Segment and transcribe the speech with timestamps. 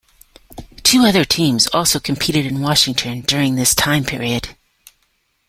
[0.81, 4.55] Two other teams also competed in Washington during this time period.